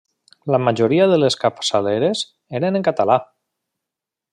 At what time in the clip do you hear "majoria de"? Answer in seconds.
0.67-1.19